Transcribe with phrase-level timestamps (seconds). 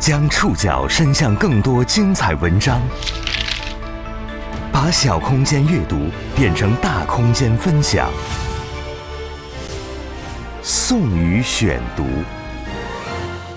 [0.00, 2.80] 将触角伸向更多精彩文章，
[4.72, 6.06] 把小空间阅读
[6.36, 8.08] 变成大空间分享。
[10.62, 12.04] 宋宇选读，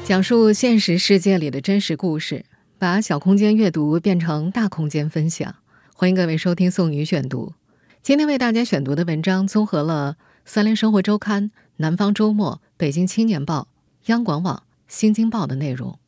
[0.04, 2.44] 讲述现实世界里的真实故事，
[2.80, 5.54] 把小空间阅读变成大空间分享。
[5.96, 7.54] 欢迎各位收听宋宇选读。
[8.02, 11.44] 今天为大家选读的文章综合了《三联生活周刊》
[11.78, 13.60] 《南方周末》《北京青年报》
[14.08, 14.56] 《央广网》
[14.88, 16.00] 《新京报》的内容。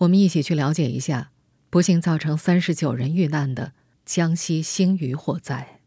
[0.00, 1.30] 我们一起去了解一下
[1.68, 3.72] 不幸造成三十九人遇难的
[4.06, 5.78] 江西新余火灾。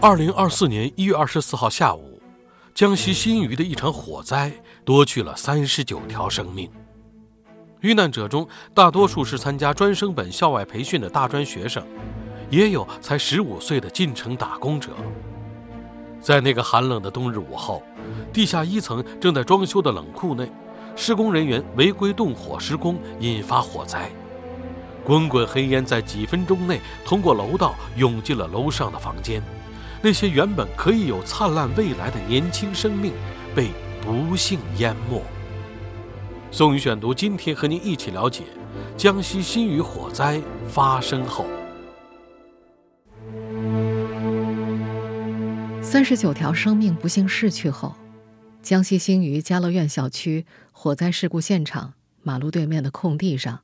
[0.00, 2.20] 二零二四年一月二十四号下午，
[2.74, 4.52] 江西新余的一场火灾
[4.84, 6.68] 夺去了三十九条生命。
[7.82, 11.86] 遇难者中，大多数是参加专升本校外培训的大专学生，
[12.50, 14.90] 也有才十五岁的进城打工者。
[16.20, 17.80] 在那个寒冷的冬日午后，
[18.32, 20.50] 地下一层正在装修的冷库内。
[20.96, 24.10] 施工人员违规动火施工，引发火灾。
[25.04, 29.40] 滚滚黑烟在几分钟内通过楼道涌进了楼上的房间。
[30.02, 33.12] 那些原本可以有灿烂未来的年轻生命，
[33.54, 33.68] 被
[34.00, 35.22] 不幸淹没。
[36.50, 38.44] 宋宇选读，今天和您一起了解
[38.96, 41.44] 江西新余火灾发生后，
[45.82, 47.94] 三十九条生命不幸逝去后。
[48.62, 50.44] 江西新余家乐苑小区
[50.78, 53.60] 火灾事故现场，马路对面的空地上，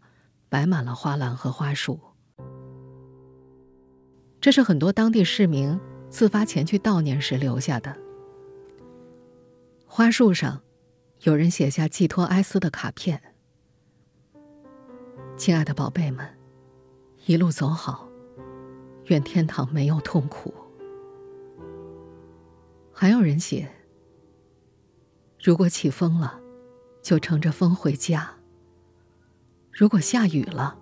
[0.48, 2.00] 摆满了花篮和花束。
[4.40, 7.94] 这是很多当地市民自发前去悼念时留下的。
[9.84, 10.62] 花束上，
[11.20, 13.22] 有人写下寄托哀思的卡片
[15.36, 16.26] ：“亲爱的宝贝们，
[17.26, 18.08] 一路走好，
[19.08, 20.52] 愿天堂没有痛苦。”
[22.90, 23.70] 还有人写。
[25.38, 26.40] 如果起风了，
[27.02, 28.36] 就乘着风回家。
[29.72, 30.78] 如果下雨了，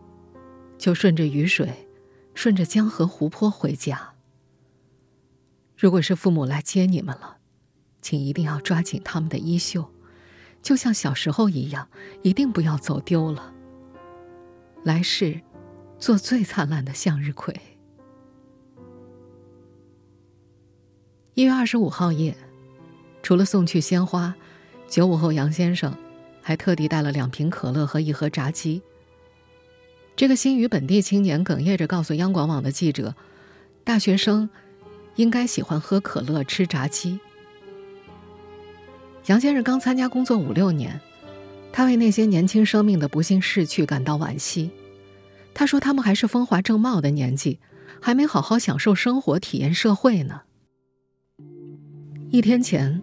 [0.77, 1.89] 就顺着雨水，
[2.35, 4.13] 顺着江河湖泊回家。
[5.77, 7.39] 如果是父母来接你们了，
[8.03, 9.91] 请一定要抓紧他们的衣袖，
[10.61, 11.89] 就像小时候一样，
[12.23, 13.55] 一定不要走丢了。
[14.85, 15.41] 来世，
[15.99, 17.59] 做最灿烂的向日葵。
[21.35, 22.37] 一月二十五号夜，
[23.23, 24.35] 除了送去鲜花。
[24.89, 25.97] 九五后杨先生，
[26.43, 28.83] 还特地带了两瓶可乐和一盒炸鸡。
[30.17, 33.15] 这个新余本地青年哽咽着告诉央广网的记者
[33.85, 34.49] ：“大学生
[35.17, 37.19] 应该喜欢喝可乐、吃炸鸡。”
[39.27, 41.01] 杨先生刚参加工作五六年，
[41.73, 44.71] 他为那些年轻生命的不幸逝去感到惋惜。
[45.55, 47.61] 他说：“他们还是风华正茂的年纪，
[48.01, 50.43] 还没好好享受生活、体验社会呢。”
[52.31, 53.03] 一天前。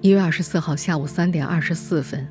[0.00, 2.26] 一月二十四号下午三点二十四分，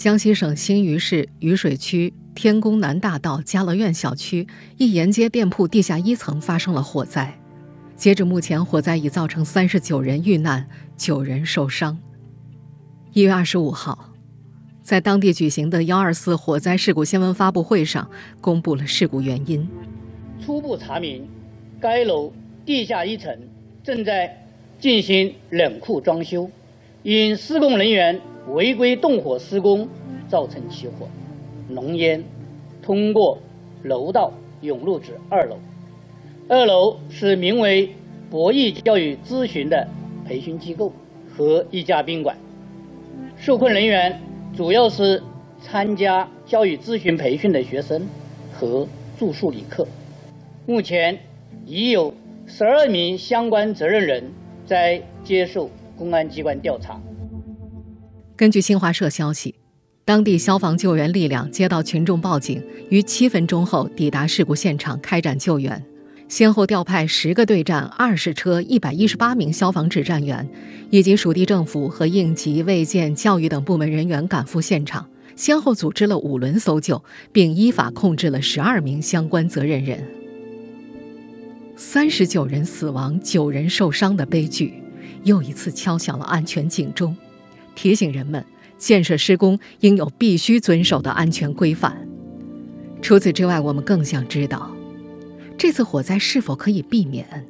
[0.00, 4.46] 江西省新余市渝水区天宫南大道家乐苑小区
[4.78, 7.38] 一沿街店铺地下一层发生了火灾。
[7.96, 10.66] 截至目前，火灾已造成三十九人遇难，
[10.96, 11.98] 九人受伤。
[13.12, 14.14] 一月二十五号，
[14.82, 18.10] 在当地举行的幺二四火灾事故新闻发布会上，
[18.40, 19.68] 公布了事故原因。
[20.42, 21.28] 初步查明，
[21.78, 22.32] 该楼
[22.64, 23.38] 地下一层
[23.84, 24.46] 正在
[24.78, 26.50] 进行冷库装修。
[27.02, 28.18] 因施工人员
[28.52, 29.88] 违规动火施工，
[30.28, 31.06] 造成起火，
[31.68, 32.22] 浓烟
[32.82, 33.38] 通过
[33.82, 35.56] 楼道涌入至二楼。
[36.48, 37.90] 二楼是名为
[38.30, 39.86] 博弈教育咨询的
[40.26, 40.92] 培训机构
[41.32, 42.36] 和一家宾馆，
[43.36, 44.20] 受困人员
[44.56, 45.22] 主要是
[45.60, 48.06] 参加教育咨询培训的学生
[48.52, 48.86] 和
[49.18, 49.86] 住宿旅客。
[50.66, 51.18] 目前
[51.66, 52.12] 已有
[52.46, 54.32] 十二名相关责任人
[54.66, 55.70] 在接受。
[56.00, 56.98] 公安机关调查。
[58.40, 59.54] 根据新华社消息，
[60.02, 65.84] 当地消防救援力量接到群众报警，于七分钟后抵达事故现场开展救援，
[66.26, 70.48] 先后调派十个队站、二十车、一百一十八名消防指战员，
[70.88, 80.02] 以及属地政府和应急、卫健、教育等部门人员赶赴现场，先后组织了五轮搜救，并依法控制了十二名相关责任人。
[81.76, 84.82] 三十九人死亡、九人受伤的悲剧。
[85.24, 87.14] 又一次敲响了安全警钟，
[87.80, 88.44] 提醒人们
[88.76, 92.06] 建设施工应有必须遵守的安全规范。
[93.00, 94.70] 除此之外，我们更想知道，
[95.56, 97.48] 这次火灾是否可以避免？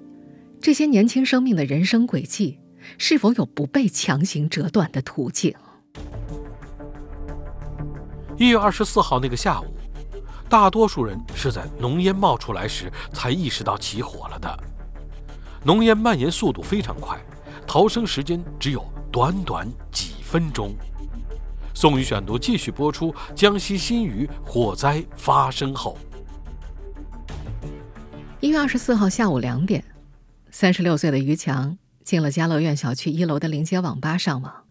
[0.60, 2.60] 这些年轻生命的人生轨迹
[2.96, 5.52] 是否有不被强行折断的途径？
[8.38, 9.64] 一月二十四号那个下午，
[10.48, 14.60] 大多数人是在浓烟冒出来时才意识到起火了的。
[15.64, 17.18] 浓烟蔓延速度非常快。
[17.66, 20.76] 逃生时间只有短短几分钟，
[21.74, 25.98] 宋宇选读继续播出：江西新余火灾发生后，
[28.38, 29.82] 一月二十四号下午两点，
[30.52, 34.62] 三十六岁的于强进了家乐苑小区一楼的临街网吧上网。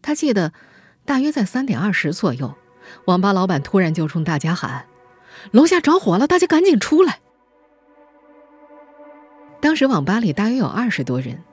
[0.00, 0.54] 他记得，
[1.04, 2.54] 大约在三点二十左右，
[3.04, 4.86] 网吧老板突然就冲大家喊
[5.52, 7.20] ：“楼下着火了，大家赶紧出来！”
[9.60, 11.44] 当时网吧里大约有二十多人，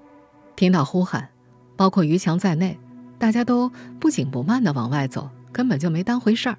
[0.56, 1.28] 听到呼喊，
[1.76, 2.80] 包括于强在内。
[3.22, 6.58] 大家都不紧不慢地往外走，根本就没当回事儿。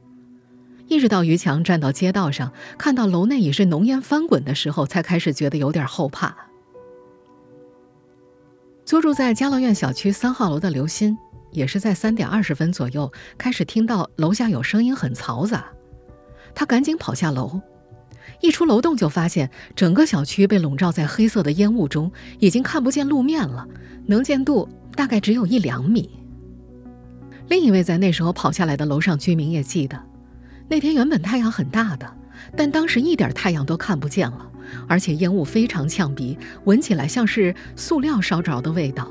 [0.87, 6.33] 一直到于强站到街道上，看到楼内已是浓烟翻滚的时候，才开始觉得有点后怕。
[8.85, 11.19] 租住在嘉乐苑小区三号楼的刘鑫，
[11.51, 15.65] 也是在三点二十分左右开始听到楼下有声音很嘈杂，
[16.55, 17.61] 他赶紧跑下楼，
[18.41, 23.67] 一出楼栋就发现整个小区被笼罩在黑色的烟雾中，已经看不见路面了，
[24.07, 26.22] 能见度大概只有一两米。
[27.49, 30.01] 另一位在那时候跑下来的楼上居民也记得，
[30.69, 32.11] 那天原本太阳很大的，
[32.57, 34.51] 但当时一点太阳都看不见了，
[34.89, 39.09] 而且烟雾非常呛鼻，闻起来像是塑料烧着的味道。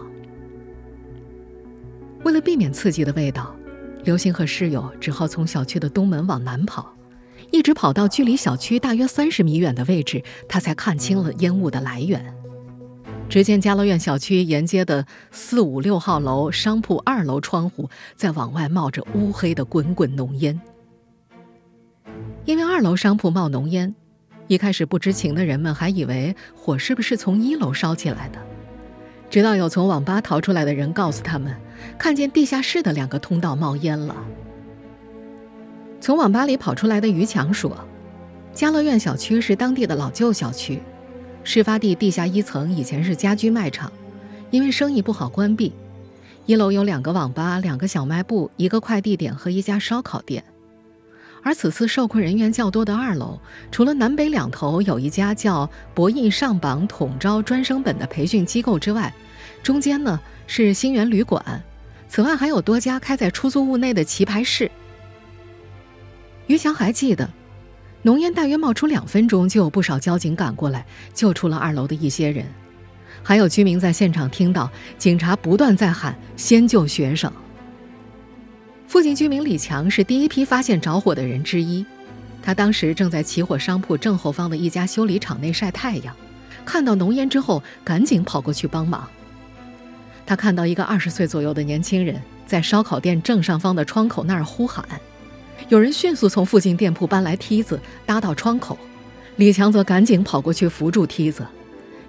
[2.23, 3.55] 为了避免刺激的味道，
[4.03, 6.95] 刘星和室友只好从小区的东门往南跑，
[7.51, 12.33] 一直跑到距离小区大约三十米远的位置，他才看清了烟雾的来源。
[13.31, 20.59] 只见家乐苑小区沿街的四五六号楼商铺二楼窗户在往外冒着乌黑的滚滚浓烟。
[22.43, 23.95] 因为二楼商铺冒浓烟，
[24.47, 28.39] 一开始不知情的人们还以为火是不是从一楼烧起来的，
[29.29, 31.55] 直到有从网吧逃出来的人告诉他们，
[31.97, 34.13] 看见地下室的两个通道冒烟了。
[36.01, 37.87] 从网吧里跑出来的于强说
[38.53, 40.81] ：“家乐苑小区是当地的老旧小区。”
[41.43, 43.91] 事发地地下一层以前是家居卖场，
[44.51, 45.73] 因为生意不好关闭。
[46.45, 50.43] 一楼有两个网吧、两个小卖部、一个快递点和一家烧烤店。
[51.43, 53.39] 而此次受困人员较多的二楼，
[53.71, 59.11] 除了南北两头有一家叫“博弈上榜统招专升本”的培训机构之外，
[59.63, 61.63] 中间呢是新源旅馆。
[62.07, 64.69] 此外还有多家开在出租屋内的棋牌室。
[66.45, 67.27] 于强还记得。
[68.03, 72.45] 浓烟大约冒出两分钟，就有不少交警赶过来救出了二楼的一些人，
[73.21, 77.31] 还有居民在现场听到警察不断在喊“先救学生”。
[78.87, 81.85] 附近居民李强是第一批发现着火的人之一，
[82.41, 86.15] 他当时正在起火商铺正后方的一家修理厂内晒太阳，
[86.65, 89.07] 看到浓烟之后赶紧跑过去帮忙。
[90.25, 94.83] 他看到一个二十岁左右的年轻人在烧烤店正上方的窗口那儿呼喊。
[95.69, 98.77] 有人迅速从附近店铺搬来梯子搭到窗口，
[99.37, 101.45] 李强则赶紧跑过去扶住梯子。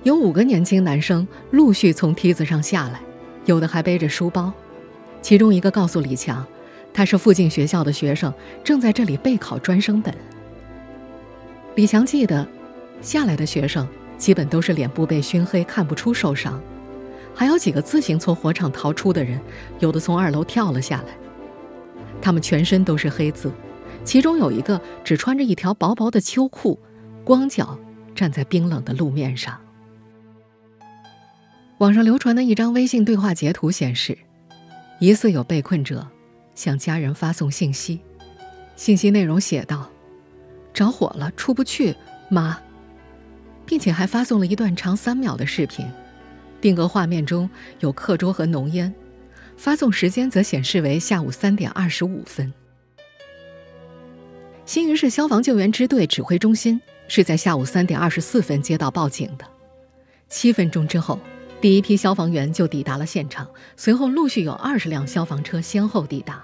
[0.03, 3.01] 有五个年轻男生陆续从梯子上下来，
[3.45, 4.53] 有的还背着书包。
[5.21, 6.45] 其中一个告诉李强，
[6.93, 8.33] 他是附近学校的学生，
[8.65, 10.13] 正在这里备考专升本。
[11.77, 12.47] 李强记得，
[13.01, 13.87] 下来的学生
[14.19, 16.61] 基本都是脸部被熏黑，看不出受伤，
[17.33, 19.41] 还有几个自行从火场逃出的人，
[19.79, 21.15] 有的从二楼跳了下来。
[22.23, 23.53] 他们全身都是黑字，
[24.05, 26.79] 其中有一个只穿着一条薄薄的秋裤，
[27.25, 27.77] 光脚
[28.15, 29.61] 站在冰冷的路面上。
[31.79, 34.17] 网上流传的一张微信对话截图显示，
[35.01, 36.07] 疑似有被困者
[36.55, 38.01] 向家人发送信息，
[38.77, 39.91] 信息内容写道
[40.73, 41.97] ：“着火了，出不去，
[42.31, 42.57] 妈。”
[43.67, 45.87] 并且还发送了一段长三秒的视频，
[46.61, 47.49] 定格画面中
[47.81, 48.93] 有课桌和浓烟。
[49.57, 52.53] 发送时间则显示为下午三点二十五分。
[54.65, 59.45] 新余市消防救援支队指挥中心是在下午三点二十四分接到报警的，
[60.29, 61.19] 七分钟之后，
[61.61, 66.43] 第一批消防员就抵达了现场，随后陆续有二十辆消防车先后抵达。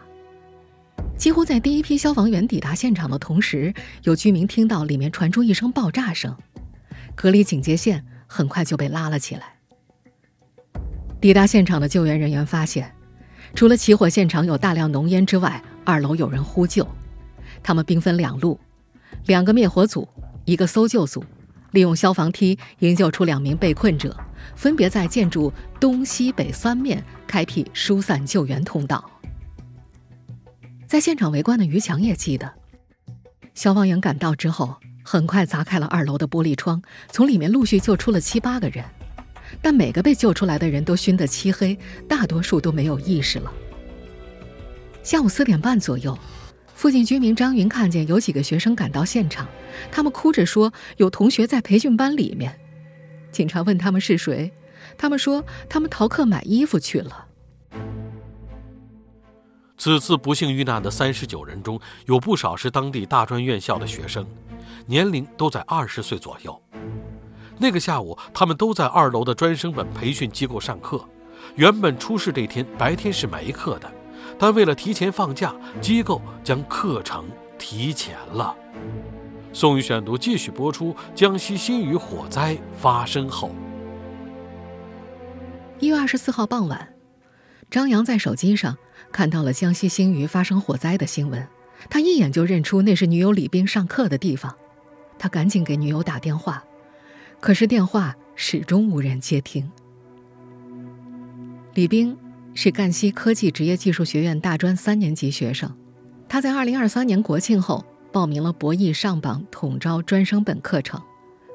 [1.16, 3.72] 几乎在第一批消防员抵达现场的同时，
[4.02, 6.36] 有居民听到里面传出一声爆炸声，
[7.14, 9.54] 隔离警戒线很快就被拉了起来。
[11.20, 12.92] 抵达现场的救援人员发现。
[13.54, 16.86] 除了起火现场有大量浓烟之外，二楼有人呼救。
[17.62, 18.58] 他们兵分两路，
[19.26, 20.08] 两个灭火组，
[20.44, 21.24] 一个搜救组，
[21.72, 24.16] 利用消防梯营救出两名被困者，
[24.54, 29.10] 分别在建筑东西北三面开辟疏散救援通道。
[30.86, 32.50] 在现场围观的于强也记得，
[33.54, 38.84] 消防员赶到之后，很快砸开了二楼的玻璃窗，从里面陆续救出了七八个人。
[39.60, 41.78] 但每个被救出来的人都熏得漆黑，
[42.08, 43.52] 大多数都没有意识了。
[45.02, 46.18] 下午四点半左右，
[46.74, 49.48] 附近居民张云看见有几个学生赶到现场，
[49.90, 52.58] 他们哭着说有同学在培训班里面。
[53.30, 54.52] 警察问他们是谁，
[54.96, 57.26] 他们说他们逃课买衣服去了。
[59.76, 64.26] 此次不幸遇难的三十九人中，有不少是当地大专院校的学生，
[64.86, 66.62] 年龄都在二十岁左右。
[67.58, 71.04] 那个下午，他们都在二楼的专升本培训机构上课。
[71.54, 73.90] 原本出事这天白天是没课的，
[74.38, 77.24] 但为了提前放假，机构将课程
[77.58, 78.54] 提前了。
[79.52, 83.50] 宋宇选读继续播出：江西新余火灾发生后，
[85.80, 86.94] 一月二十四号傍晚，
[87.70, 88.76] 张扬在手机上
[89.10, 91.48] 看到了江西新余发生火灾的新闻，
[91.88, 94.54] 他一眼就认出那是女友李冰上课的地方，
[95.18, 96.62] 他赶紧给女友打电话。
[97.40, 99.70] 可是电话始终无人接听。
[101.74, 102.16] 李冰
[102.54, 105.72] 是赣西科技职业技术学院大专三年级学生，
[106.28, 111.00] 他在二零二三年国庆后报名了博弈上榜统招专升本课程，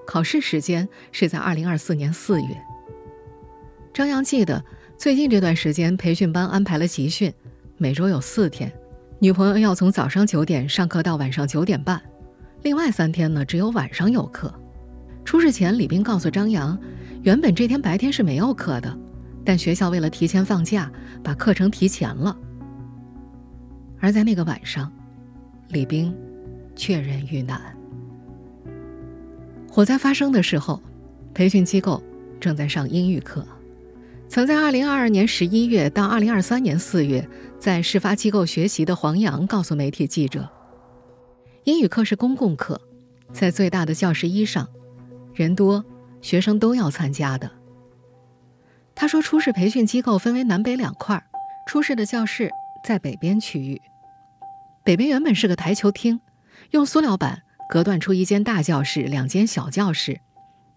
[0.08, 2.48] 考试时间是在二零二四年四月。
[3.94, 4.64] 张扬记得，
[4.98, 7.32] 最近这段时间培训班安排了集训，
[7.78, 8.72] 每周有四天，
[9.20, 12.02] 女朋友要从早上九点上课到晚上九点半，
[12.62, 14.54] 另外三天呢只有晚上有课。
[15.26, 16.78] 出事前，李斌告诉张扬，
[17.24, 18.98] 原本这天白天是没有课的，
[19.44, 20.92] 但学校为了提前放假，
[21.24, 22.38] 把课程提前了。
[24.00, 24.92] 而在那个晚上，
[25.70, 26.14] 李斌
[26.76, 27.60] 确认遇难。
[29.72, 30.82] 火灾发生的时候，
[31.34, 32.04] 培训机构
[32.40, 33.46] 正在上英语课。
[34.28, 37.28] 曾在2022年11月到2023年4月
[37.60, 40.50] 在事发机构学习的黄洋告诉媒体记者，
[41.64, 42.80] 英语课是公共课，
[43.32, 44.68] 在最大的教室一上。
[45.34, 45.84] 人多，
[46.22, 47.50] 学生都要参加的。
[48.96, 51.24] 他说，初试培训机构分为南北两块
[51.68, 52.52] 初试的教室
[52.84, 53.82] 在北边区域。
[54.84, 56.22] 北边原本是个台球厅，
[56.72, 60.20] 用塑料板隔断出一间大教室、两间小教室、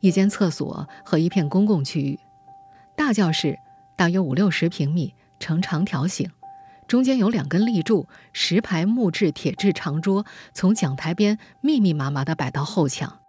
[0.00, 2.18] 一间厕所和一片公共区域。
[2.96, 3.58] 大教室
[3.96, 6.30] 大约五六十平米，呈长条形，
[6.88, 13.20] 中间有两根立柱，十排木质、铁质长桌从讲台边密密麻麻地摆到后墙。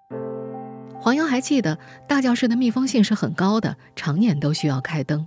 [1.07, 5.25] 黄洋还记得，大教室的密封性是很高的，常年都需要开灯。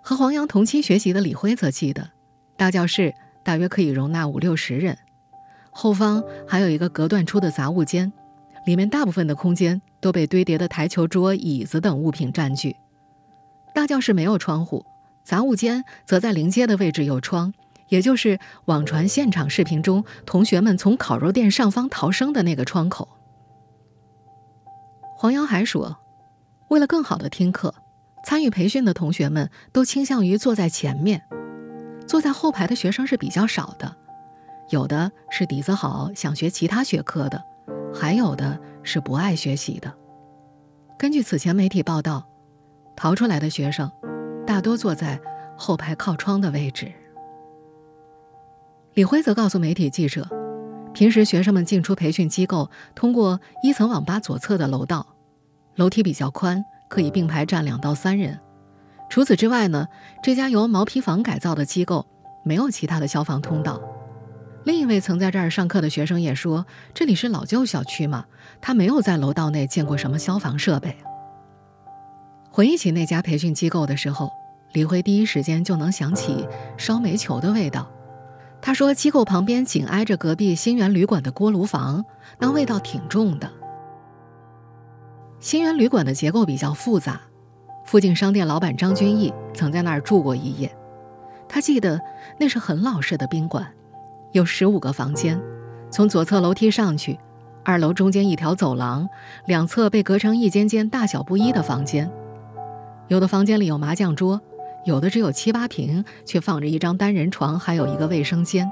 [0.00, 2.08] 和黄洋同期学习的李辉则记得，
[2.56, 3.12] 大教室
[3.44, 4.96] 大约可以容纳五六十人，
[5.70, 8.10] 后方还有一个隔断出的杂物间，
[8.64, 12.74] 里面大部分的空间都被堆叠的台球桌、椅子等物品占据。
[13.74, 14.82] 大教室没有窗户，
[15.22, 17.52] 杂物间则在临街的位置有窗，
[17.90, 23.06] 也就是网传现场视频中同学们从烤肉店上方逃生的那个窗口。
[25.22, 25.96] 黄洋还说，
[26.66, 27.72] 为了更好的听课，
[28.24, 31.22] 参与培训的同学们都倾向于坐在前面，
[32.08, 33.94] 坐在后排的学生是比较少的，
[34.70, 37.40] 有的是底子好想学其他学科的，
[37.94, 39.94] 还有的是不爱学习的。
[40.98, 42.26] 根据此前媒体报道，
[42.96, 43.88] 逃出来的学生
[44.44, 45.20] 大多坐在
[45.56, 46.90] 后排靠窗的位置。
[48.94, 50.41] 李辉则告诉媒体记者。
[50.92, 55.06] 平时学生们进出培训机构，通过一层网吧左侧的楼道，
[55.76, 58.38] 楼梯比较宽，可以并排站两到三人。
[59.08, 59.86] 除此之外呢，
[60.22, 62.06] 这家由毛坯房改造的机构
[62.44, 63.80] 没有其他的消防通道。
[64.64, 68.24] 另一位曾在这儿上课的学生也说，这里是老旧小区嘛，
[68.60, 70.96] 他没有在楼道内见过什么消防设备。
[72.50, 74.30] 回忆起那家培训机构的时候，
[74.72, 76.46] 李辉第一时间就能想起
[76.76, 77.90] 烧煤球的味道。
[78.64, 82.04] 他说：“机构旁边紧挨着隔壁新源旅馆的锅炉房，
[82.38, 83.50] 那味道挺重的。
[85.40, 87.20] 新源旅馆的结构比较复杂，
[87.84, 90.72] 附近商店老板张君义曾在那儿住过一夜。
[91.48, 92.00] 他记得
[92.38, 93.66] 那是很老式的宾馆，
[94.30, 95.42] 有十五个房间，
[95.90, 97.18] 从左侧楼梯上去，
[97.64, 99.08] 二楼中间一条走廊，
[99.46, 102.08] 两侧被隔成一间间大小不一的房间，
[103.08, 104.40] 有的房间里有麻将桌。”
[104.84, 108.70] 有的只有七八平，却放着一张单人床，还有一个卫生间。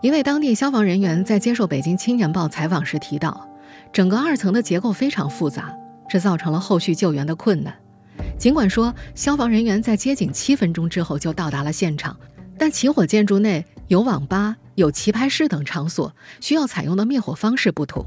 [0.00, 3.48] 一位当地消防人员在接受《北京青年报》采访时提到，
[3.92, 5.76] 整个二层的结构非常复杂，
[6.08, 7.74] 这造成了后续救援的困难。
[8.38, 12.16] 尽管说消防人员在接警七分钟之后就到达了现场，
[12.56, 18.04] 但起火建筑内有网吧、有棋牌室等场所，需要采用的灭火方式不同，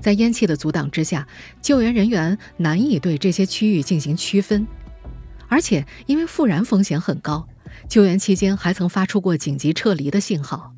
[0.00, 1.26] 在烟气的阻挡之下，
[1.60, 4.66] 救援人员难以对这些区域进行区分。
[5.54, 7.46] 而且，因为复燃风险很高，
[7.88, 10.74] 救援期间还曾发出过紧急撤离的信号。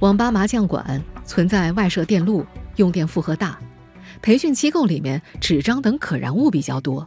[0.00, 3.56] 网吧、麻将馆存在外设电路，用电负荷大；
[4.20, 7.06] 培训机构里面纸张等可燃物比较多，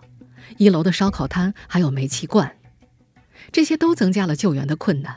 [0.55, 2.49] 一楼的烧烤摊还有煤气罐，
[3.51, 5.13] 这些都增加了救援的困难。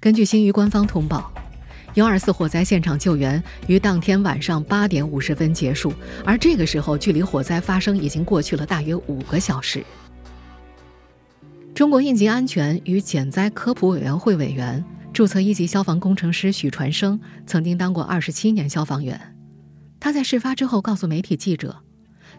[0.00, 1.30] 根据新余官方通报，
[1.96, 5.92] 幺二四火灾现场救援于当天晚上八点五十分结束，
[6.24, 9.84] 而这个时候距离火灾发生已经过去了大约五个小时。
[11.74, 19.18] 中国应急安全与减灾科普委员会委员、注册一级消防工程师许传生曾经当过二十七年消防员。
[19.98, 21.76] 他在事发之后告诉媒体记者：“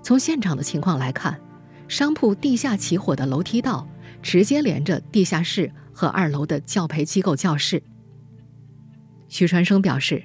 [0.03, 1.39] 从现场的情况来看，
[1.87, 3.87] 商铺地下起火的楼梯道
[4.21, 7.81] 直接连着地下室和二楼的教培机构教室。”
[9.27, 10.23] 许传生表示，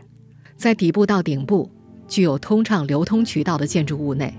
[0.57, 1.71] 在底部到顶部
[2.07, 4.35] 具有通畅流通渠道的建筑物内，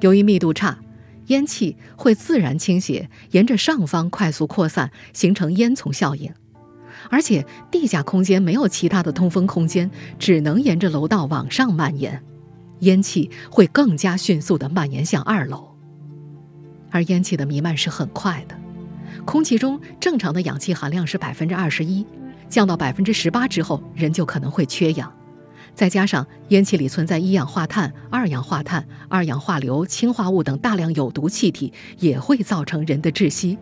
[0.00, 0.78] 由于密度差，
[1.26, 6.32] 烟气会自然倾斜，沿着上方快速扩散，形成烟囱效应。
[7.08, 12.22] 而且地下空间没有其他的通风空间，只能沿着楼道往上蔓延。
[12.80, 15.70] 烟气会更加迅速地蔓延向二楼，
[16.90, 18.56] 而烟气的弥漫是很快的。
[19.24, 22.06] 空气中正常的氧气含量是百分之二十一，
[22.48, 25.12] 降到百分之十八之后，人就可能会缺氧。
[25.74, 33.58] 再加上烟气里存在一氧化碳、二氧化碳、二氧化硫、氰化物等大量有毒气体，也会造成人的窒息。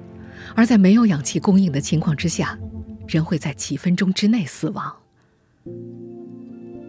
[0.54, 2.58] 而在没有氧气供应的情况之下，
[3.06, 4.96] 人会在几分钟之内死亡。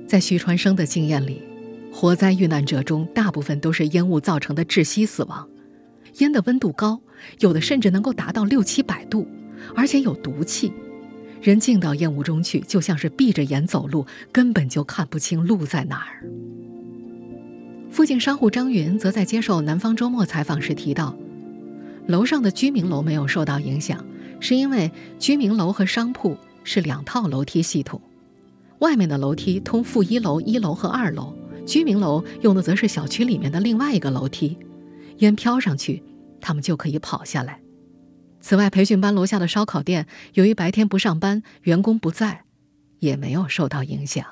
[0.07, 1.43] 在徐传生的经验里。
[1.91, 5.49] 火灾遇难者中，大部分都是烟雾造成的窒息死亡。
[6.19, 7.01] 烟的温度高，
[7.39, 9.27] 有的甚至能够达到六七百度，
[9.75, 10.71] 而且有毒气。
[11.41, 16.23] 人进到烟雾中去，就像是闭着眼走路，根本就看不清路在哪儿。
[17.89, 21.15] 附近商户张云则在接受《南方周末》采访时提到，
[22.07, 24.05] 楼上的居民楼没有受到影响，
[24.39, 28.01] 是因为居民楼和商铺是两套楼梯系统，
[28.79, 31.33] 外面的楼梯通负一楼、一楼和二楼。
[31.65, 34.57] 居民楼用的则是小区里面的另外一个楼梯，
[35.19, 36.01] 烟飘上去，
[36.41, 37.59] 他们就可以跑下来。
[38.41, 42.45] 此外，培训班楼下的烧烤店，由于白天不上班，员工不在，
[42.99, 44.25] 也没有受到影响。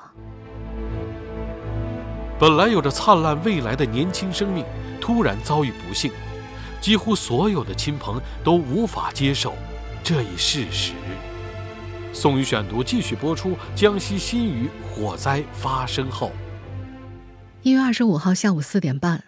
[2.40, 4.64] 本来有着灿烂未来的年轻生命，
[5.00, 6.10] 突然遭遇不幸，
[6.80, 9.54] 几乎所有的亲朋都无法接受
[10.02, 10.92] 这一事实。
[12.12, 16.32] 宋宇选读继续播出：江西新余火灾发生后。
[17.62, 19.24] 一月二十五号下午四点半，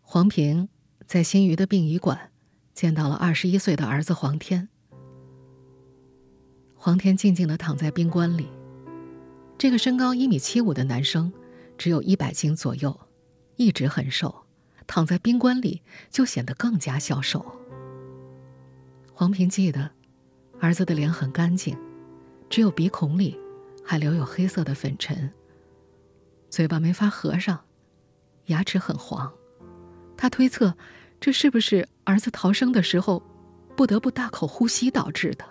[0.00, 0.68] 黄平
[1.06, 2.30] 在新余的殡仪馆
[2.74, 4.68] 见到了二十一岁的儿子黄天。
[6.74, 8.48] 黄天静静的躺在冰棺里，
[9.56, 11.32] 这个身高一米七五的男生，
[11.78, 13.00] 只有一百斤左右，
[13.56, 14.44] 一直很瘦，
[14.86, 17.44] 躺在冰棺里就显得更加消瘦。
[19.14, 19.92] 黄平记得，
[20.60, 21.78] 儿子的脸很干净，
[22.50, 23.38] 只有鼻孔里
[23.84, 25.32] 还留有黑色的粉尘。
[26.50, 27.64] 嘴巴没法合上，
[28.46, 29.32] 牙齿很黄。
[30.16, 30.76] 他推测，
[31.24, 33.22] 这是不是儿子逃生的时候
[33.74, 35.44] 不得不大口呼吸导致的？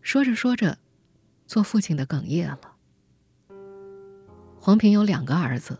[0.00, 0.78] 说着说着，
[1.46, 2.60] 做父亲的哽咽了。
[4.58, 5.78] 黄平有两个儿子，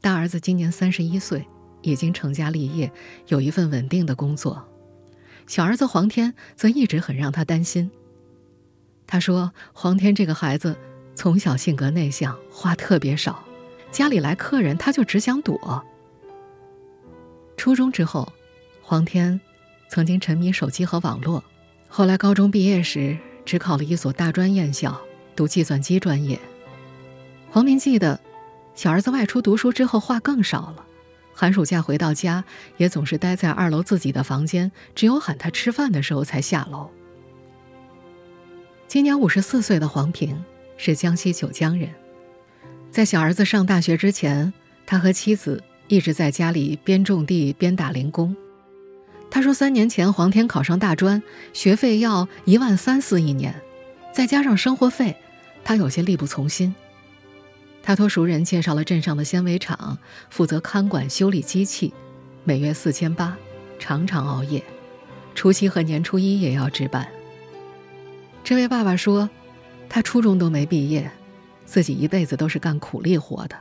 [0.00, 1.44] 大儿子今年三十一岁，
[1.80, 2.92] 已经成家立业，
[3.26, 4.54] 有一份稳定的工作；
[5.48, 7.90] 小儿子黄天则一直很让他担心。
[9.04, 10.76] 他说：“黄天这个孩子。”
[11.16, 13.42] 从小性格内向，话特别少，
[13.90, 15.84] 家里来客人他就只想躲。
[17.56, 18.32] 初中之后，
[18.82, 19.40] 黄天
[19.88, 21.42] 曾经沉迷手机和网络，
[21.88, 25.00] 后来高中毕业时只考了一所大专院校，
[25.36, 26.38] 读计算机专业。
[27.50, 28.18] 黄明记得，
[28.74, 30.84] 小儿子外出读书之后话更少了，
[31.32, 32.44] 寒暑假回到家
[32.76, 36.90] 也总是待在二楼自己的房间，只有喊他吃饭的时候才下楼。
[38.88, 40.42] 今年五十四岁的黄平。
[40.78, 41.88] 是江西九江人，
[42.90, 44.52] 在小儿子上大学之前，
[44.84, 45.62] 他和妻子
[45.92, 48.34] 一直在家里边种地边打零工。
[49.30, 53.54] 他说，三年前黄天考上大专，学费要一万三四一年，
[54.10, 55.14] 再加上生活费，
[55.62, 56.74] 他有些力不从心。
[57.82, 59.98] 他托熟人介绍了镇上的纤维厂，
[60.30, 61.92] 负责看管修理机器，
[62.42, 63.36] 每月四千八，
[63.78, 64.64] 常常熬夜，
[65.34, 67.06] 除夕和年初一也要值班。
[68.42, 69.28] 这位爸爸说。
[69.90, 71.10] 他初中都没毕业，
[71.66, 73.54] 自己一辈子都是干苦力活的。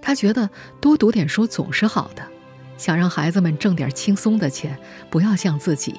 [0.00, 0.48] 他觉得
[0.80, 2.22] 多读点书总是好的，
[2.76, 4.78] 想让孩子们挣点轻松的钱，
[5.10, 5.94] 不要像自己。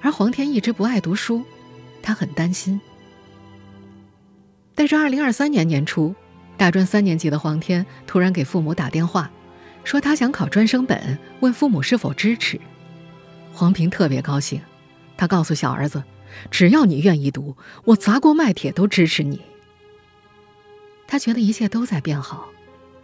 [0.00, 1.42] 而黄天一直不爱读书，
[2.02, 2.80] 他很担心。
[4.74, 6.14] 但是二零二三年年初，
[6.56, 9.30] 大专三年级的黄天突然给父母打电话，
[9.82, 12.60] 说他想考专升本，问父母是否支持。
[13.52, 14.60] 黄平特别高兴，
[15.16, 16.02] 他告诉小儿子。
[16.50, 19.40] 只要你愿意读，我砸锅卖铁都支持你。
[21.08, 22.48] 他觉得一切都在变好，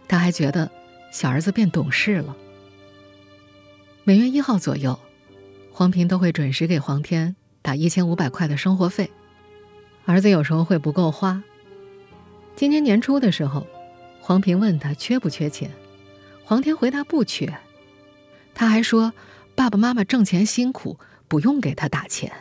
[0.07, 0.71] 他还觉得
[1.11, 2.37] 小儿子变懂事了。
[4.03, 4.97] 每月一号左右，
[5.71, 9.09] 黄平都会准时给黄天打一千五百块的生活费。
[10.05, 11.43] 儿子有时候会不够花。
[12.55, 13.65] 今年年初的时候，
[14.21, 15.71] 黄平问他缺不缺钱，
[16.43, 17.57] 黄天回答不缺。
[18.53, 19.13] 他还说
[19.55, 22.31] 爸爸妈妈挣钱辛苦，不用给他打钱。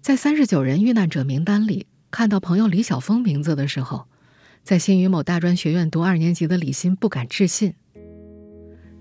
[0.00, 4.06] 在三十九人遇难者名单里看到朋友李晓峰名字的时候，
[4.64, 7.74] 在新余某大专学院读二年级的李欣不敢置信。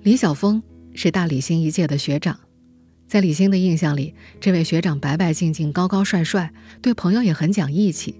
[0.01, 0.61] 李晓峰
[0.93, 2.37] 是大李欣一届的学长，
[3.07, 6.51] 在李欣的印象里，这位学长白白净净、高高帅帅，
[6.81, 8.19] 对朋友也很讲义气。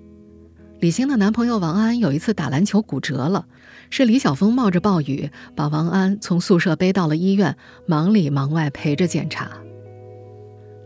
[0.80, 3.48] 李欣的男朋友王安有一次打篮球骨折了，
[3.90, 9.52] 是李晓峰冒着暴雨把王安从宿舍背到了医院，忙里忙外陪着检查。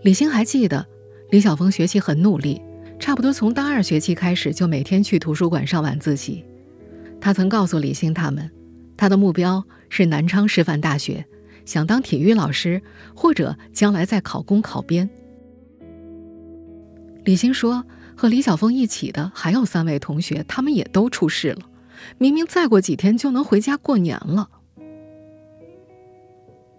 [0.02, 0.88] 李欣还记得。
[1.30, 2.60] 李晓峰学习很努力，
[2.99, 6.43] 差不多从大二学期开始就每天去图书馆上晚自习。
[7.19, 8.51] 他曾告诉李欣他们，
[8.95, 11.25] 他的目标是南昌师范大学，
[11.65, 12.81] 想当体育老师
[13.15, 15.09] 或者将来再考公考编。
[17.23, 17.85] 李欣说，
[18.15, 21.62] 和李晓峰一起的还有三位同学，他们也都出事了。
[22.17, 24.49] 明明再过几天就能回家过年了。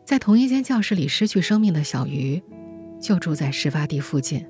[0.05, 2.43] 在同一间教室里失去生命的小鱼。
[3.01, 4.47] 就住在事发地附近。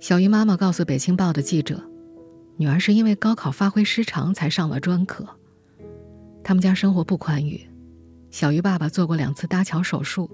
[0.00, 1.82] 小鱼妈妈告诉《北青报》的记者，
[2.56, 5.26] 女儿是因为高考发挥失常才上了专科。
[6.44, 7.68] 他们家生活不宽裕，
[8.30, 10.30] 小鱼爸爸做过两次搭桥手术，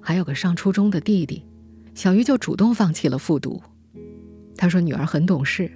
[0.00, 1.44] 还有个上初中的弟弟，
[1.94, 3.62] 小鱼就主动放弃了复读。
[4.56, 5.70] 他说女儿很懂事，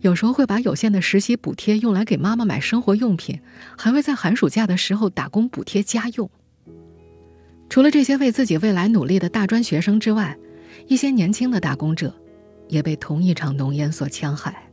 [0.00, 3.38] 有时候会把有限的实习补贴用来给妈妈买生活用品，
[3.76, 6.28] 还会在寒暑假的时候打工补贴家用。
[7.68, 10.38] 除了这些为自己未来努力的大专学生之外，
[10.86, 12.14] 一些年轻的打工者
[12.68, 14.64] 也被同一场浓烟所戕害。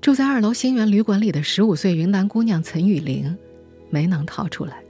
[0.00, 3.36] 住在二楼新源旅馆里的十五岁云南姑娘岑雨玲，
[3.90, 4.82] 没能逃出来。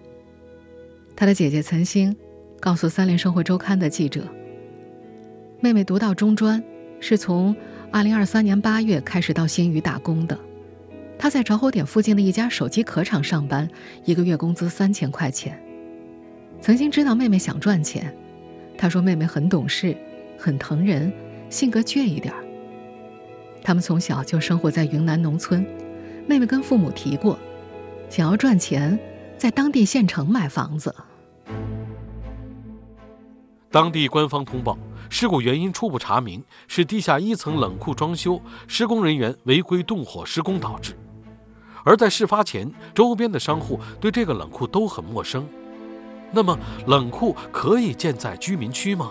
[1.14, 2.14] 她的姐姐岑星
[2.60, 4.26] 告诉《三联生活周刊》的记者
[5.62, 6.62] ：“妹妹读到中专，
[6.98, 7.54] 是从
[7.92, 10.36] 2023年8月开始到新余打工的。
[11.16, 13.70] 她在着火点附近的一家手机壳厂上班，
[14.04, 15.56] 一个月工资三千块钱。”
[16.60, 18.12] 曾经知道妹妹想赚钱，
[18.76, 19.96] 他说妹妹很懂事，
[20.44, 21.10] 很疼人，
[21.48, 22.44] 性格倔一点儿。
[23.62, 25.66] 他们从小就生活在云南农村，
[26.28, 27.38] 妹妹跟父母提过，
[28.10, 28.98] 想要赚钱，
[29.38, 30.94] 在当地县城买房子。
[33.70, 34.76] 当地官方通报，
[35.08, 40.92] 事故原因初步查明是地下一层冷库装修，施工人员违规动火施工导致。
[41.86, 45.48] 而在事发前，周边的商户对这个冷库都很陌生。
[46.32, 49.10] 那么，冷库可以建在居民区吗？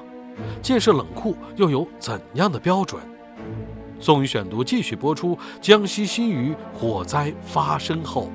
[0.62, 3.02] 建设冷库又有怎样的标准？
[4.00, 5.38] 宋宇选读继续播出。
[5.62, 8.30] 江西新余火灾发生后，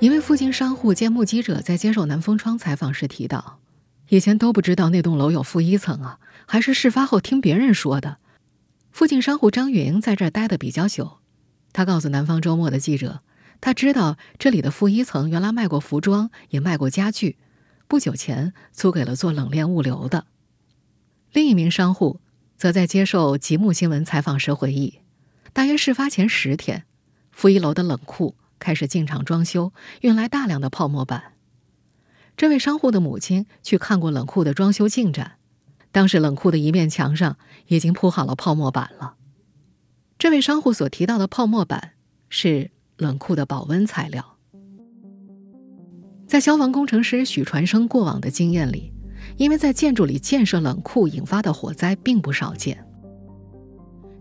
[0.00, 3.58] 一位附近商户兼目击者在接受南风窗采访时提到，
[4.08, 8.16] 以前都不知道那栋楼有负一层啊，还是事发后听别人说的。
[8.90, 11.18] 附近商户张云在这儿待的比较久，
[11.72, 13.20] 他告诉南方周末的记者。
[13.60, 17.36] 他知道这里的负一层原来卖过服装，也卖过家具，
[17.86, 20.26] 不久前租给了做冷链物流的。
[21.32, 22.20] 另一名商户
[22.56, 25.00] 则在接受极目新闻采访时回忆，
[25.52, 26.84] 大约事发前十天，
[27.30, 31.32] 负一楼的冷库开始进场装修，运来大量的泡沫板。
[32.36, 35.32] 这位商户的母亲去看过冷库的装修进展，
[35.90, 39.14] 当时冷库的一面墙上已经铺好了泡沫板了。
[40.18, 41.92] 这位商户所提到的泡沫板
[42.28, 42.70] 是。
[42.98, 44.36] 冷库的保温材料，
[46.28, 48.92] 在消防工程师许传生过往的经验里，
[49.36, 52.78] 因为在建筑里建设冷库引发的火灾并不少见。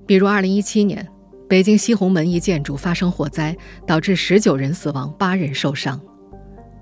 [0.06, 1.08] 比如，二零一七年
[1.48, 6.00] 北京西红门一建筑发生火灾，导致十九人死亡、八人受伤；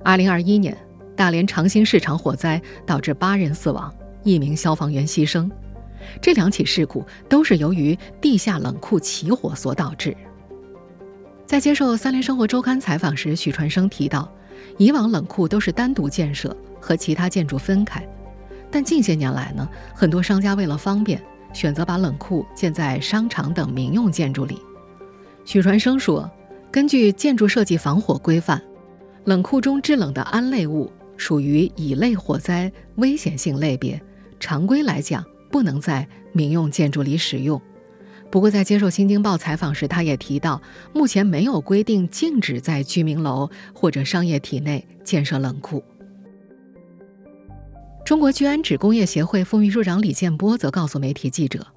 [0.03, 0.75] 二零二一年
[1.15, 5.49] 大连长兴市场火灾导致八人死亡，一名消防员牺牲。
[6.21, 10.15] 这两起事故都是由于地下冷库起火所导致。
[11.45, 14.31] 在接受《三联生活周刊》采访时，许传生提到，
[14.77, 18.07] 以往冷库都是单独建设，和其他建筑分开。
[18.71, 21.21] 但近些年来呢，很多商家为了方便，
[21.53, 24.59] 选择把冷库建在商场等民用建筑里。
[25.43, 26.29] 许传生说，
[26.71, 28.61] 根据建筑设计防火规范，
[29.25, 33.99] 冷库中制冷的胺类物属于乙类火灾危险性类别，
[34.39, 37.59] 常规来讲不能在民用建筑里使用。
[38.29, 40.61] 不过，在接受《新京报》采访时，他也提到，
[40.93, 45.83] 目前没有规定禁止在居民楼或者商业体内建设冷库。
[48.09, 51.67] 中国聚氨酯工业协会副秘书长李建波则告诉媒体记者，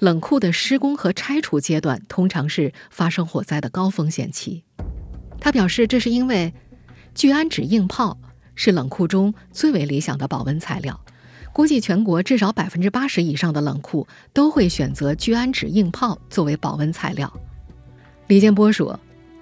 [0.00, 4.64] 冷库的施工和拆除阶段通常是发生火灾的高风险期。
[5.38, 6.52] 他表示，这是因为
[7.14, 8.18] 聚氨酯硬泡
[8.56, 11.00] 是冷库中最为理想的保温材料。
[11.52, 17.32] 估计全国至少百分之八十以上的冷库都会选择聚氨酯硬泡作为保温材料。
[18.26, 18.98] 李建波说：“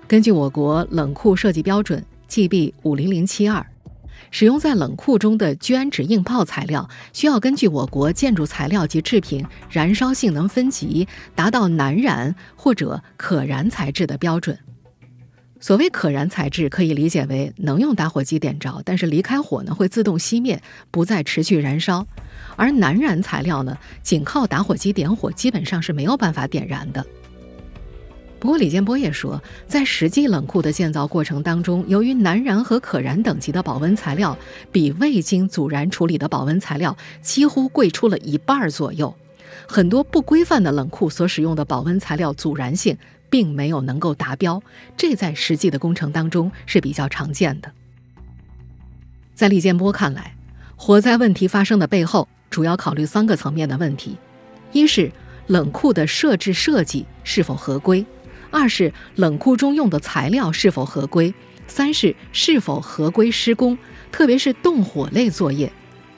[0.07, 3.67] 根据我国冷库设计标准 GB 五零零七二，
[4.31, 14.59] 使用在冷库中的聚氨酯硬泡材料，需要根据我国建筑材料及制品燃烧性能分级，达到难燃或者可燃材质的标准。
[15.59, 22.05] 所谓可燃材质，可以理解为能用打火机点着，但是离开火呢会自动熄灭，不再持续燃烧；
[22.57, 27.05] 而难燃材料呢，仅靠打火机点火，基本上是没有办法点燃的。
[28.39, 34.37] 不过，李建波也说，在实际冷库的建造过程当中，由于难燃和可燃等级的保温材料
[34.71, 39.15] 比未经阻燃处理的保温材料几乎贵出了一半左右，
[39.67, 42.97] 很多不规范的冷库所使用的保温材料阻燃性
[43.31, 44.63] 并没有能够达标，
[44.97, 47.73] 这在实际的工程当中是比较常见的。
[49.35, 50.37] 在李建波看来，
[50.77, 54.17] 火灾问题发生的背后主要考虑三个层面的问题：
[54.73, 55.11] 一是
[55.47, 58.05] 冷库的设置设计是否合规。
[58.57, 61.35] 二是冷库中用的材料是否合规，
[61.69, 63.77] 三是是否合规施工，
[64.11, 65.71] 特别是动火类作业，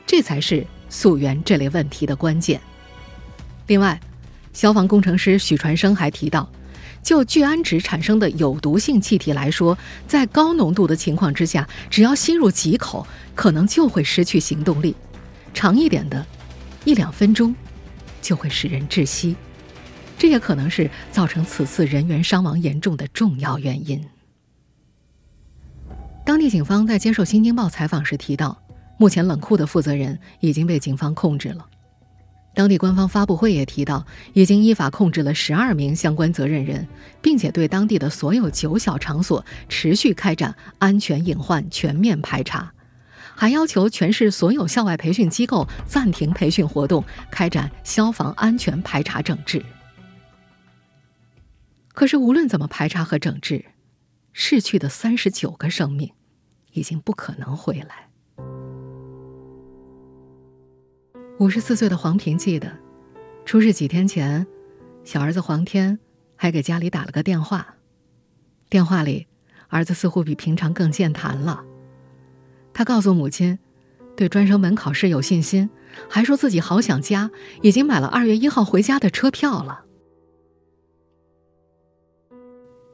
[0.07, 2.61] 这才是溯源这类问题的关键。
[3.67, 4.01] 另外，
[4.53, 6.49] 消防工程师许传生还提到，
[7.03, 14.95] 就聚氨酯产生的有毒性气体来说，在高浓度的情况之下，只要吸入几口，可能就会失去行动力，
[15.53, 16.25] 长一点的，
[16.85, 17.53] 一两分钟，
[18.23, 19.35] 就会使人窒息。
[20.19, 24.05] 这也可能是造成此次人员伤亡严重的重要原因。
[26.27, 28.61] 当地警方在接受《新京报》采访时提到，
[28.99, 31.65] 目前冷库的负责人已经被警方控制了。
[32.55, 36.87] 当地官方发布会也提到，已经依法控制了十二名相关责任人，
[37.23, 42.73] 并且对当地的所有酒小场所持续开展安全隐患全面排查，
[43.37, 49.65] 还要求全市所有校外培训机构暂停培训活动，开展消防安全排查整治。
[51.99, 53.65] 可是，无论怎么排查和整治，
[54.33, 56.13] 逝去的三十九个生命
[56.71, 58.09] 已经不可能回来。
[61.41, 62.73] 五十四岁的黄平记得，
[63.45, 64.47] 出事几天前，
[65.03, 65.99] 小儿子黄天
[66.37, 67.75] 还给家里打了个电话。
[68.71, 69.27] 电话里，
[69.67, 71.65] 儿子似乎比平常更健谈了。
[72.73, 73.59] 他告诉母亲，
[74.17, 75.69] 对专升本考试有信心，
[76.09, 79.87] 还说自己好想家，已经买了二月一号回家的车票了。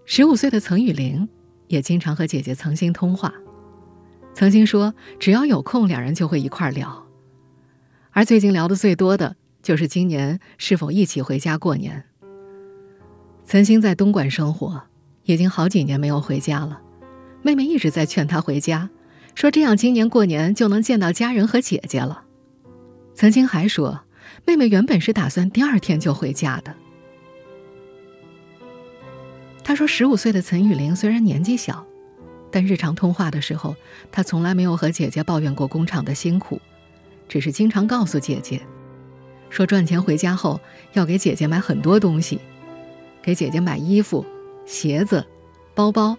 [0.07, 1.27] 十五岁的曾雨玲
[1.67, 3.33] 也经常和姐姐曾经通话，
[4.35, 7.07] 曾经说只要有空，两人就会一块聊。
[8.11, 12.05] 而最近聊的最多的就是今年是否一起回家过年。
[13.45, 14.83] 曾经在东莞生活，
[15.25, 16.81] 已经好几年没有回家了。
[17.43, 18.90] 妹妹一直在劝她回家，
[19.35, 22.25] 说这样今年过年就能见到家人和姐姐了。
[23.14, 24.05] 曾经还说，
[24.47, 26.75] 妹妹原本是打算第二天就回家的。
[29.64, 31.85] 他说：“十五岁的陈雨玲虽然年纪小，
[32.50, 33.74] 但日常通话的时候，
[34.12, 36.61] 他从来没有和姐姐抱怨过工厂的辛苦，
[37.27, 38.61] 只是经常告诉姐姐，
[39.48, 40.61] 说赚钱回家后
[40.92, 42.38] 要给姐姐买很多东西，
[43.22, 44.24] 给姐姐买衣服、
[44.66, 45.27] 鞋子、
[45.74, 46.16] 包包，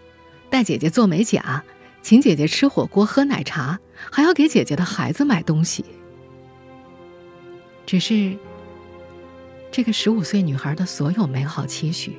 [0.50, 1.64] 带姐姐做美甲，
[2.02, 3.80] 请姐姐吃火锅、喝奶茶，
[4.12, 5.86] 还要给姐姐的孩子买东西。
[7.86, 8.36] 只是，
[9.72, 12.18] 这个十五岁女孩的所有美好期许。”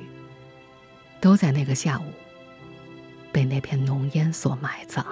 [1.19, 2.03] 都在那个下午
[3.31, 5.05] 被那片浓烟所埋葬。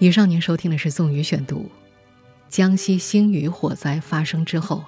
[0.00, 1.68] 以上您收听的是宋宇选读，
[2.48, 4.84] 江西星宇火灾发生之后。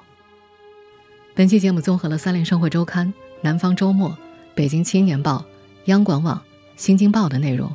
[1.35, 3.07] 本期节目综合了《三联生活周刊》
[3.41, 4.11] 《南方周末》
[4.55, 5.39] 《北京青年报》
[5.87, 6.37] 《央广网》
[6.77, 7.75] 《新京报》的内容。